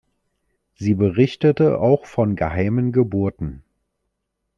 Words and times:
Sie 0.73 0.95
berichtete 0.95 1.77
auch 1.79 2.07
von 2.07 2.35
geheimen 2.35 2.91
Geburten. 2.91 3.61